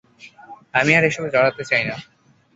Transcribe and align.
আমি 0.73 0.91
আর 0.97 1.03
এসবে 1.09 1.27
জড়াতে 1.33 1.63
চাইনা। 1.69 1.95